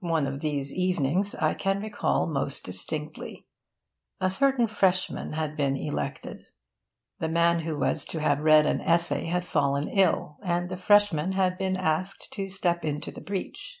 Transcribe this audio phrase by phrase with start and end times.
[0.00, 3.46] One of these evenings I can recall most distinctly.
[4.20, 6.42] A certain freshman had been elected.
[7.18, 11.32] The man who was to have read an essay had fallen ill, and the freshman
[11.32, 13.80] had been asked to step into the breach.